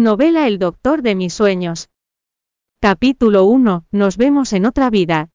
[0.00, 1.90] Novela El doctor de mis sueños.
[2.80, 3.84] Capítulo 1.
[3.92, 5.28] Nos vemos en otra vida.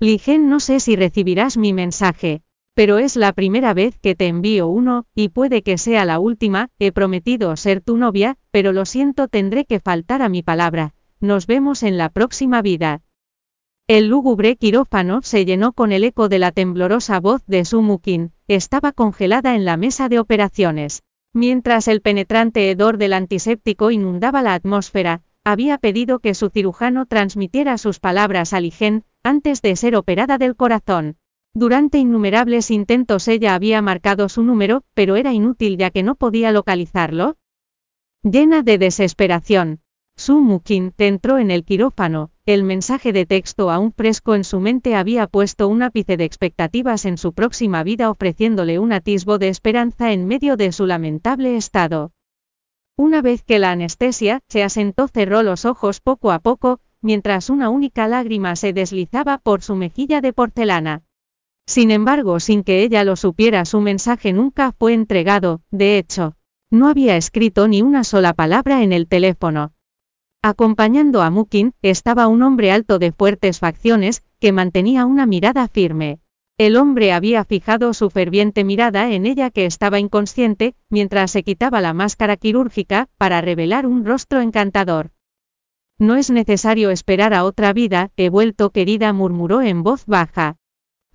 [0.00, 2.42] Ligen, no sé si recibirás mi mensaje,
[2.74, 6.70] pero es la primera vez que te envío uno, y puede que sea la última,
[6.80, 10.96] he prometido ser tu novia, pero lo siento tendré que faltar a mi palabra.
[11.20, 13.02] Nos vemos en la próxima vida.
[13.86, 18.90] El lúgubre quirófano se llenó con el eco de la temblorosa voz de Sumukin, estaba
[18.90, 21.04] congelada en la mesa de operaciones.
[21.36, 27.76] Mientras el penetrante hedor del antiséptico inundaba la atmósfera, había pedido que su cirujano transmitiera
[27.76, 31.18] sus palabras a Ligen, antes de ser operada del corazón.
[31.52, 36.52] Durante innumerables intentos ella había marcado su número, pero era inútil ya que no podía
[36.52, 37.36] localizarlo.
[38.22, 39.80] Llena de desesperación,
[40.18, 40.62] Su
[40.96, 45.68] entró en el quirófano, el mensaje de texto aún fresco en su mente había puesto
[45.68, 50.56] un ápice de expectativas en su próxima vida ofreciéndole un atisbo de esperanza en medio
[50.56, 52.12] de su lamentable estado.
[52.96, 57.68] Una vez que la anestesia se asentó cerró los ojos poco a poco, mientras una
[57.68, 61.02] única lágrima se deslizaba por su mejilla de porcelana.
[61.66, 66.36] Sin embargo, sin que ella lo supiera, su mensaje nunca fue entregado, de hecho,
[66.70, 69.75] no había escrito ni una sola palabra en el teléfono.
[70.48, 76.20] Acompañando a Mukin, estaba un hombre alto de fuertes facciones, que mantenía una mirada firme.
[76.56, 81.80] El hombre había fijado su ferviente mirada en ella que estaba inconsciente, mientras se quitaba
[81.80, 85.10] la máscara quirúrgica, para revelar un rostro encantador.
[85.98, 90.58] No es necesario esperar a otra vida, he vuelto querida, murmuró en voz baja.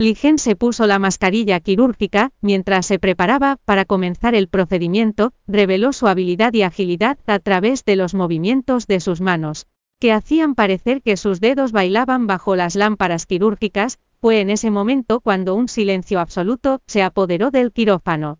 [0.01, 6.07] Ligen se puso la mascarilla quirúrgica, mientras se preparaba para comenzar el procedimiento, reveló su
[6.07, 9.67] habilidad y agilidad a través de los movimientos de sus manos,
[9.99, 15.19] que hacían parecer que sus dedos bailaban bajo las lámparas quirúrgicas, fue en ese momento
[15.19, 18.39] cuando un silencio absoluto se apoderó del quirófano.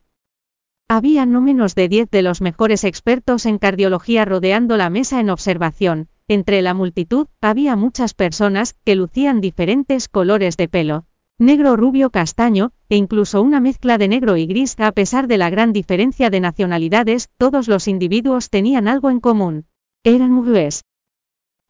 [0.88, 5.30] Había no menos de diez de los mejores expertos en cardiología rodeando la mesa en
[5.30, 11.06] observación, entre la multitud había muchas personas que lucían diferentes colores de pelo,
[11.42, 14.80] negro, rubio, castaño, e incluso una mezcla de negro y gris.
[14.80, 19.65] A pesar de la gran diferencia de nacionalidades, todos los individuos tenían algo en común.
[20.04, 20.83] Eran mujeres.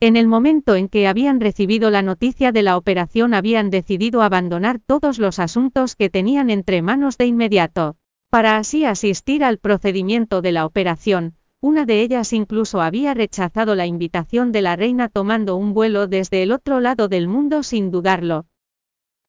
[0.01, 4.79] En el momento en que habían recibido la noticia de la operación habían decidido abandonar
[4.85, 7.95] todos los asuntos que tenían entre manos de inmediato,
[8.29, 11.35] para así asistir al procedimiento de la operación.
[11.61, 16.43] Una de ellas incluso había rechazado la invitación de la reina tomando un vuelo desde
[16.43, 18.47] el otro lado del mundo sin dudarlo,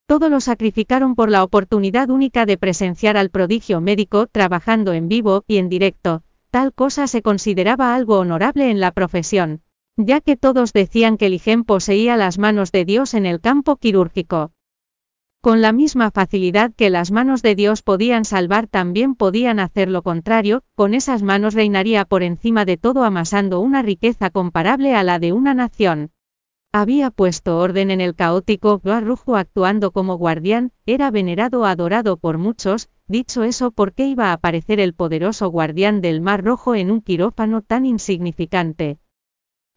[0.07, 5.45] todo lo sacrificaron por la oportunidad única de presenciar al prodigio médico trabajando en vivo
[5.47, 6.23] y en directo.
[6.51, 9.63] Tal cosa se consideraba algo honorable en la profesión,
[9.97, 14.53] ya que todos decían que Ligen poseía las manos de Dios en el campo quirúrgico.
[15.41, 20.03] Con la misma facilidad que las manos de Dios podían salvar también podían hacer lo
[20.03, 25.19] contrario, con esas manos reinaría por encima de todo amasando una riqueza comparable a la
[25.19, 26.11] de una nación.
[26.75, 32.89] Había puesto orden en el caótico Rujo actuando como guardián, era venerado adorado por muchos,
[33.07, 37.03] dicho eso, ¿por qué iba a aparecer el poderoso guardián del Mar Rojo en un
[37.03, 38.97] quirófano tan insignificante?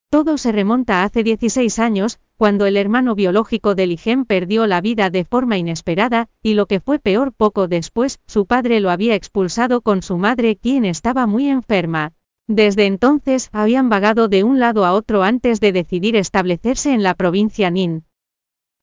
[0.09, 5.09] Todo se remonta hace 16 años, cuando el hermano biológico de Ligen perdió la vida
[5.09, 9.81] de forma inesperada, y lo que fue peor poco después, su padre lo había expulsado
[9.81, 12.13] con su madre quien estaba muy enferma.
[12.47, 17.15] Desde entonces habían vagado de un lado a otro antes de decidir establecerse en la
[17.15, 18.03] provincia Nin.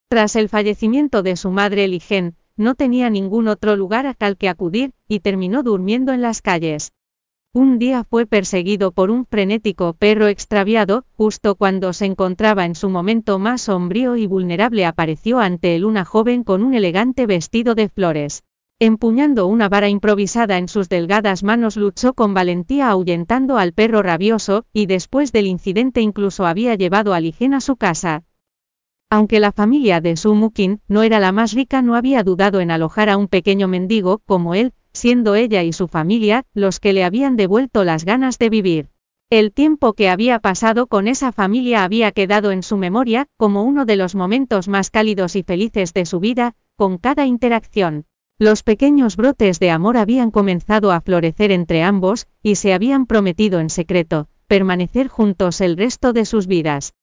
[0.08, 4.92] Tras el fallecimiento de su madre Ligen, no tenía ningún otro lugar al que acudir,
[5.08, 6.92] y terminó durmiendo en las calles.
[7.54, 12.88] Un día fue perseguido por un frenético perro extraviado, justo cuando se encontraba en su
[12.88, 17.88] momento más sombrío y vulnerable apareció ante él una joven con un elegante vestido de
[17.88, 18.42] flores.
[18.84, 24.64] Empuñando una vara improvisada en sus delgadas manos luchó con valentía ahuyentando al perro rabioso,
[24.72, 28.24] y después del incidente incluso había llevado a Ligen a su casa.
[29.08, 33.08] Aunque la familia de Sumukin no era la más rica no había dudado en alojar
[33.08, 37.36] a un pequeño mendigo como él, siendo ella y su familia los que le habían
[37.36, 38.88] devuelto las ganas de vivir.
[39.30, 43.84] El tiempo que había pasado con esa familia había quedado en su memoria como uno
[43.84, 48.06] de los momentos más cálidos y felices de su vida, con cada interacción.
[48.38, 53.60] Los pequeños brotes de amor habían comenzado a florecer entre ambos, y se habían prometido
[53.60, 56.94] en secreto, permanecer juntos el resto de sus vidas.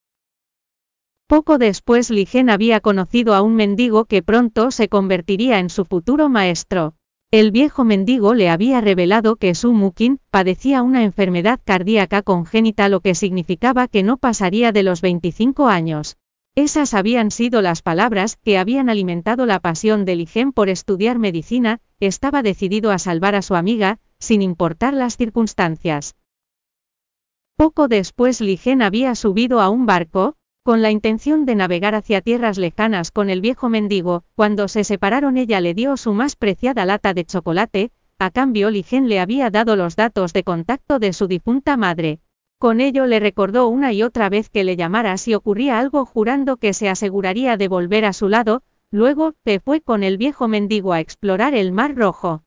[1.27, 6.27] Poco después Ligen había conocido a un mendigo que pronto se convertiría en su futuro
[6.27, 6.95] maestro.
[7.31, 13.01] El viejo mendigo le había revelado que Su Mukin padecía una enfermedad cardíaca congénita lo
[13.01, 16.17] que significaba que no pasaría de los 25 años.
[16.61, 21.79] Esas habían sido las palabras que habían alimentado la pasión de Ligen por estudiar medicina,
[22.01, 26.17] estaba decidido a salvar a su amiga, sin importar las circunstancias.
[27.55, 32.57] Poco después Ligen había subido a un barco, con la intención de navegar hacia tierras
[32.57, 37.13] lejanas con el viejo mendigo, cuando se separaron ella le dio su más preciada lata
[37.13, 41.77] de chocolate, a cambio Ligen le había dado los datos de contacto de su difunta
[41.77, 42.19] madre.
[42.59, 46.57] Con ello le recordó una y otra vez que le llamara si ocurría algo jurando
[46.57, 50.91] que se aseguraría de volver a su lado, luego, se fue con el viejo mendigo
[50.91, 52.43] a explorar el Mar Rojo.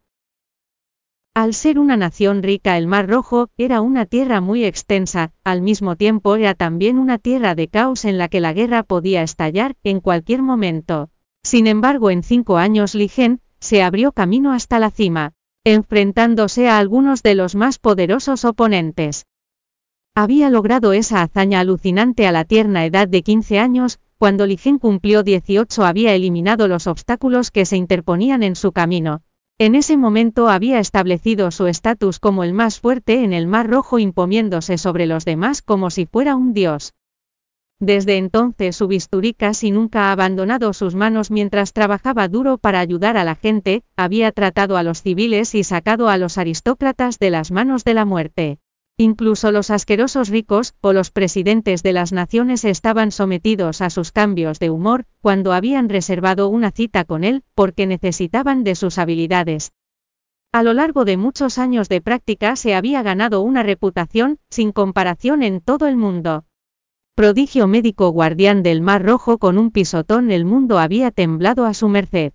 [1.32, 5.96] Al ser una nación rica el Mar Rojo, era una tierra muy extensa, al mismo
[5.96, 10.00] tiempo era también una tierra de caos en la que la guerra podía estallar en
[10.00, 11.08] cualquier momento.
[11.42, 15.32] Sin embargo en cinco años Ligen, se abrió camino hasta la cima,
[15.64, 19.24] enfrentándose a algunos de los más poderosos oponentes.
[20.14, 25.22] Había logrado esa hazaña alucinante a la tierna edad de 15 años, cuando Ligen cumplió
[25.22, 29.22] 18 había eliminado los obstáculos que se interponían en su camino.
[29.56, 33.98] En ese momento había establecido su estatus como el más fuerte en el Mar Rojo
[33.98, 36.92] imponiéndose sobre los demás como si fuera un dios.
[37.80, 43.16] Desde entonces su bisturí casi nunca ha abandonado sus manos mientras trabajaba duro para ayudar
[43.16, 47.50] a la gente, había tratado a los civiles y sacado a los aristócratas de las
[47.50, 48.58] manos de la muerte.
[49.02, 54.60] Incluso los asquerosos ricos, o los presidentes de las naciones estaban sometidos a sus cambios
[54.60, 59.72] de humor, cuando habían reservado una cita con él, porque necesitaban de sus habilidades.
[60.52, 65.42] A lo largo de muchos años de práctica se había ganado una reputación, sin comparación
[65.42, 66.44] en todo el mundo.
[67.16, 71.88] Prodigio médico guardián del Mar Rojo con un pisotón el mundo había temblado a su
[71.88, 72.34] merced.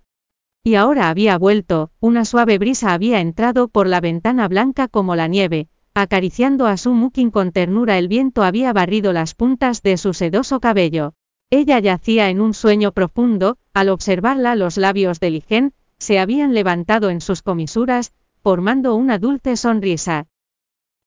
[0.66, 5.30] Y ahora había vuelto, una suave brisa había entrado por la ventana blanca como la
[5.30, 5.70] nieve,
[6.00, 10.60] Acariciando a su Mukin con ternura el viento había barrido las puntas de su sedoso
[10.60, 11.16] cabello.
[11.50, 17.10] Ella yacía en un sueño profundo, al observarla los labios de Ligen, se habían levantado
[17.10, 18.14] en sus comisuras,
[18.44, 20.28] formando una dulce sonrisa.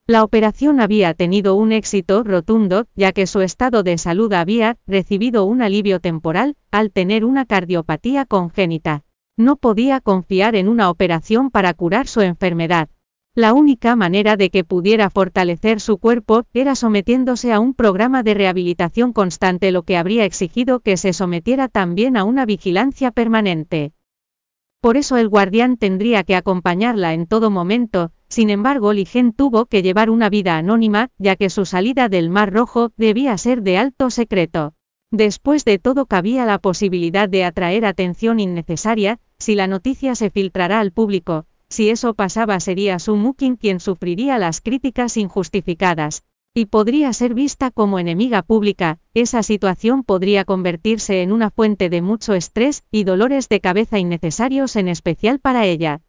[0.08, 5.44] La operación había tenido un éxito rotundo, ya que su estado de salud había recibido
[5.44, 9.04] un alivio temporal, al tener una cardiopatía congénita.
[9.36, 12.88] No podía confiar en una operación para curar su enfermedad.
[13.36, 18.34] La única manera de que pudiera fortalecer su cuerpo era sometiéndose a un programa de
[18.34, 23.92] rehabilitación constante lo que habría exigido que se sometiera también a una vigilancia permanente.
[24.80, 29.82] Por eso el guardián tendría que acompañarla en todo momento, sin embargo Ligen tuvo que
[29.82, 34.10] llevar una vida anónima, ya que su salida del Mar Rojo debía ser de alto
[34.10, 34.74] secreto.
[35.12, 40.80] Después de todo cabía la posibilidad de atraer atención innecesaria, si la noticia se filtrará
[40.80, 43.16] al público, si eso pasaba sería Su
[43.58, 50.44] quien sufriría las críticas injustificadas, y podría ser vista como enemiga pública, esa situación podría
[50.44, 55.64] convertirse en una fuente de mucho estrés y dolores de cabeza innecesarios en especial para
[55.64, 56.02] ella.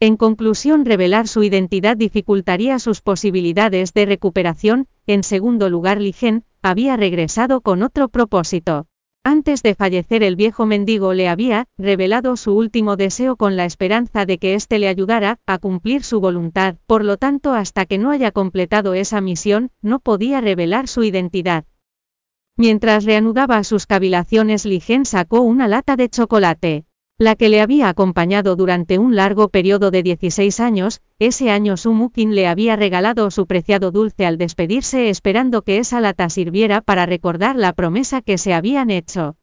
[0.00, 6.96] En conclusión, revelar su identidad dificultaría sus posibilidades de recuperación, en segundo lugar, Ligen, había
[6.96, 8.86] regresado con otro propósito.
[9.24, 14.26] Antes de fallecer el viejo mendigo le había revelado su último deseo con la esperanza
[14.26, 18.10] de que éste le ayudara a cumplir su voluntad, por lo tanto hasta que no
[18.10, 21.64] haya completado esa misión, no podía revelar su identidad.
[22.56, 26.84] Mientras reanudaba sus cavilaciones Ligen sacó una lata de chocolate
[27.22, 32.34] la que le había acompañado durante un largo periodo de 16 años, ese año Sumukin
[32.34, 37.56] le había regalado su preciado dulce al despedirse esperando que esa lata sirviera para recordar
[37.56, 39.36] la promesa que se habían hecho.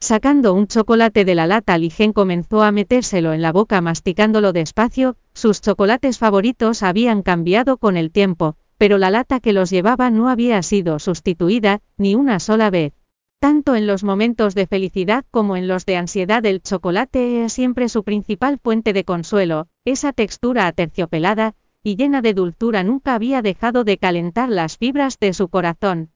[0.00, 5.16] Sacando un chocolate de la lata, Ligen comenzó a metérselo en la boca masticándolo despacio,
[5.32, 10.28] sus chocolates favoritos habían cambiado con el tiempo, pero la lata que los llevaba no
[10.28, 12.92] había sido sustituida, ni una sola vez.
[13.38, 17.88] Tanto en los momentos de felicidad como en los de ansiedad el chocolate es siempre
[17.88, 23.84] su principal fuente de consuelo, esa textura aterciopelada y llena de dulzura nunca había dejado
[23.84, 26.10] de calentar las fibras de su corazón.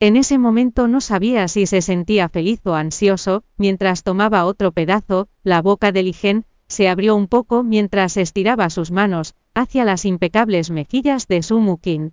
[0.00, 5.28] En ese momento no sabía si se sentía feliz o ansioso, mientras tomaba otro pedazo,
[5.44, 10.70] la boca de Ligen, se abrió un poco mientras estiraba sus manos, hacia las impecables
[10.70, 12.12] mejillas de su mukin.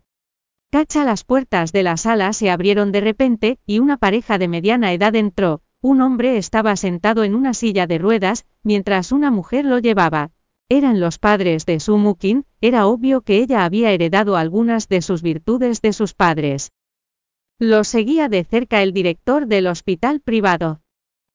[0.72, 4.94] Cacha las puertas de la sala se abrieron de repente, y una pareja de mediana
[4.94, 5.63] edad entró.
[5.82, 10.32] Un hombre estaba sentado en una silla de ruedas, mientras una mujer lo llevaba.
[10.70, 15.82] Eran los padres de Sumukin, era obvio que ella había heredado algunas de sus virtudes
[15.82, 16.72] de sus padres.
[17.60, 20.80] Lo seguía de cerca el director del hospital privado.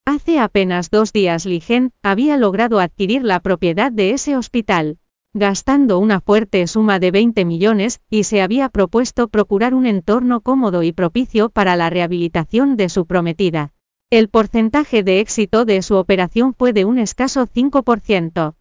[0.03, 4.97] Hace apenas dos días Ligen había logrado adquirir la propiedad de ese hospital
[5.33, 10.83] gastando una fuerte suma de 20 millones, y se había propuesto procurar un entorno cómodo
[10.83, 13.73] y propicio para la rehabilitación de su prometida.
[14.09, 18.55] El porcentaje de éxito de su operación fue de un escaso 5%.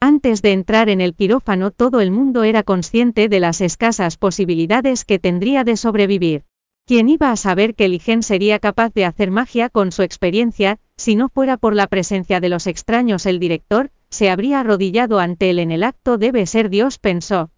[0.00, 5.04] Antes de entrar en el quirófano todo el mundo era consciente de las escasas posibilidades
[5.04, 6.44] que tendría de sobrevivir.
[6.84, 11.16] ¿Quién iba a saber que Ligen sería capaz de hacer magia con su experiencia, si
[11.16, 15.58] no fuera por la presencia de los extraños el director, se habría arrodillado ante él
[15.58, 17.50] en el acto debe ser Dios pensó.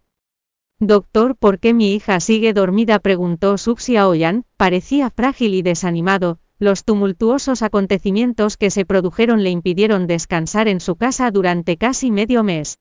[0.79, 2.99] Doctor, ¿por qué mi hija sigue dormida?
[2.99, 10.07] preguntó Suxia Oyan, parecía frágil y desanimado, los tumultuosos acontecimientos que se produjeron le impidieron
[10.07, 12.79] descansar en su casa durante casi medio mes.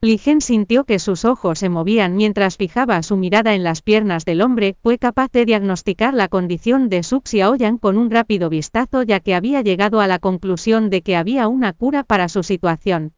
[0.00, 4.42] Ligen sintió que sus ojos se movían mientras fijaba su mirada en las piernas del
[4.42, 9.18] hombre, fue capaz de diagnosticar la condición de Suxia Oyan con un rápido vistazo ya
[9.18, 13.14] que había llegado a la conclusión de que había una cura para su situación.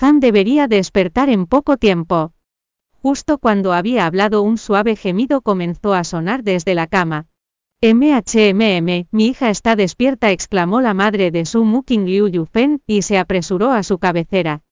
[0.00, 2.32] Han debería despertar en poco tiempo.
[3.00, 7.28] Justo cuando había hablado un suave gemido comenzó a sonar desde la cama.
[7.80, 13.18] MHMM, mi hija está despierta, exclamó la madre de Su Muking Liu Yufen, y se
[13.18, 14.65] apresuró a su cabecera.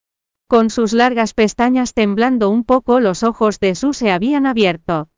[0.46, 5.08] Con sus largas pestañas temblando un poco los ojos de Su se habían abierto.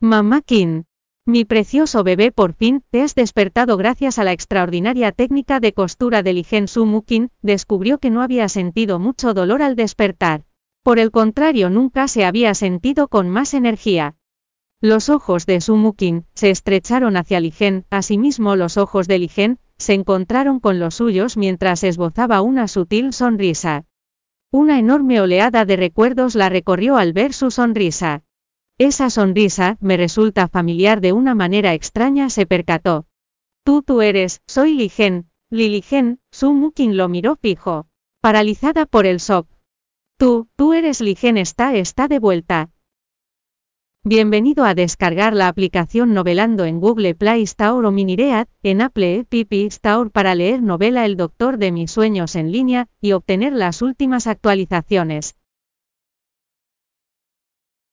[0.00, 0.86] Mamá Kin.
[1.26, 6.22] Mi precioso bebé por fin, te has despertado gracias a la extraordinaria técnica de costura
[6.22, 10.44] de Ligen Su Mukin, descubrió que no había sentido mucho dolor al despertar.
[10.84, 14.14] Por el contrario, nunca se había sentido con más energía.
[14.80, 19.94] Los ojos de Su Mukin se estrecharon hacia Ligen, asimismo los ojos de Ligen se
[19.94, 23.84] encontraron con los suyos mientras esbozaba una sutil sonrisa.
[24.50, 28.22] Una enorme oleada de recuerdos la recorrió al ver su sonrisa.
[28.78, 33.06] Esa sonrisa, me resulta familiar de una manera extraña, se percató.
[33.62, 37.88] Tú, tú eres, soy Ligen, Liligen, Su Mukin lo miró fijo.
[38.22, 39.46] Paralizada por el shock.
[40.16, 42.70] Tú, tú eres Ligen está, está de vuelta.
[44.08, 49.52] Bienvenido a descargar la aplicación Novelando en Google Play Store o Miniread, en Apple App
[49.52, 54.26] Store para leer novela El Doctor de mis sueños en línea, y obtener las últimas
[54.26, 55.37] actualizaciones.